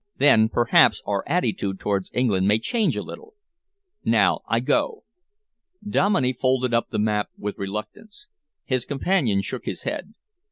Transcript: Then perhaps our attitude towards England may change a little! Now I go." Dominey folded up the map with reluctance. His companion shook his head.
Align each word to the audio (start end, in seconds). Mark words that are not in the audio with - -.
Then 0.17 0.49
perhaps 0.49 1.03
our 1.05 1.23
attitude 1.29 1.79
towards 1.79 2.09
England 2.15 2.47
may 2.47 2.57
change 2.57 2.97
a 2.97 3.03
little! 3.03 3.35
Now 4.03 4.41
I 4.47 4.59
go." 4.59 5.03
Dominey 5.87 6.33
folded 6.33 6.73
up 6.73 6.89
the 6.89 6.97
map 6.97 7.27
with 7.37 7.59
reluctance. 7.59 8.27
His 8.65 8.83
companion 8.83 9.43
shook 9.43 9.65
his 9.65 9.83
head. 9.83 10.13